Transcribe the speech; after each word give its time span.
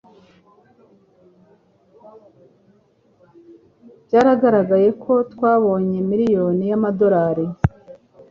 Byaragaragaye 4.05 4.89
ko 5.03 5.13
twabonye 5.33 5.97
miliyoni 6.09 6.63
y'amadolari. 6.71 7.45